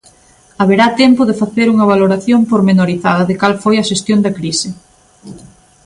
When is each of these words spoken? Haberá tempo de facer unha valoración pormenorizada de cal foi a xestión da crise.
Haberá 0.61 0.87
tempo 1.01 1.21
de 1.29 1.37
facer 1.41 1.67
unha 1.73 1.89
valoración 1.93 2.39
pormenorizada 2.51 3.27
de 3.29 3.35
cal 3.41 3.53
foi 3.63 3.75
a 3.79 3.87
xestión 3.91 4.19
da 4.21 4.35
crise. 4.39 4.69